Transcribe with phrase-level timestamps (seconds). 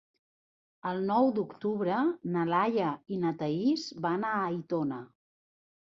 [0.91, 1.99] El nou d'octubre
[2.37, 5.03] na Laia i na Thaís van a Aitona.